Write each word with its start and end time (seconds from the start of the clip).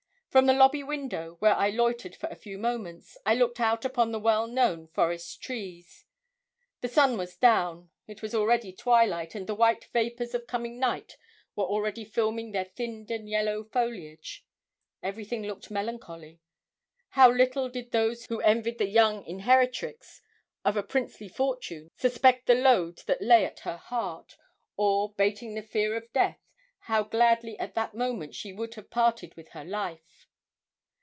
From 0.31 0.45
the 0.45 0.53
lobby 0.53 0.81
window, 0.81 1.35
where 1.39 1.55
I 1.55 1.69
loitered 1.71 2.15
for 2.15 2.27
a 2.29 2.37
few 2.37 2.57
moments, 2.57 3.17
I 3.25 3.35
looked 3.35 3.59
out 3.59 3.83
upon 3.83 4.13
the 4.13 4.17
well 4.19 4.47
known 4.47 4.87
forest 4.87 5.41
trees. 5.41 6.05
The 6.79 6.87
sun 6.87 7.17
was 7.17 7.35
down. 7.35 7.89
It 8.07 8.21
was 8.21 8.33
already 8.33 8.71
twilight, 8.71 9.35
and 9.35 9.45
the 9.45 9.53
white 9.55 9.83
vapours 9.91 10.33
of 10.33 10.47
coming 10.47 10.79
night 10.79 11.17
were 11.53 11.65
already 11.65 12.05
filming 12.05 12.53
their 12.53 12.63
thinned 12.63 13.11
and 13.11 13.29
yellow 13.29 13.65
foliage. 13.65 14.45
Everything 15.03 15.43
looked 15.43 15.69
melancholy. 15.69 16.39
How 17.09 17.29
little 17.29 17.67
did 17.67 17.91
those 17.91 18.27
who 18.27 18.39
envied 18.39 18.77
the 18.77 18.87
young 18.87 19.25
inheritrex 19.25 20.21
of 20.63 20.77
a 20.77 20.81
princely 20.81 21.27
fortune 21.27 21.89
suspect 21.97 22.45
the 22.47 22.55
load 22.55 22.99
that 22.99 23.21
lay 23.21 23.43
at 23.43 23.59
her 23.67 23.75
heart, 23.75 24.37
or, 24.77 25.11
bating 25.11 25.55
the 25.55 25.61
fear 25.61 25.97
of 25.97 26.13
death, 26.13 26.37
how 26.85 27.03
gladly 27.03 27.59
at 27.59 27.75
that 27.75 27.93
moment 27.93 28.33
she 28.33 28.51
would 28.53 28.73
have 28.75 28.89
parted 28.89 29.35
with 29.35 29.49
her 29.49 29.65
life! 29.65 30.25